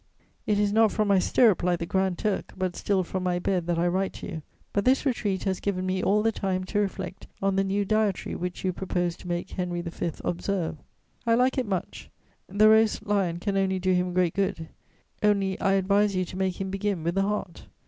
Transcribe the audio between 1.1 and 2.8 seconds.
stirrup, like the Grand Turk, but